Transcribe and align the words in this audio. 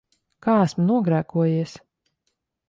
Kā 0.45 0.55
esmu 0.61 0.85
nogrēkojies? 0.87 1.77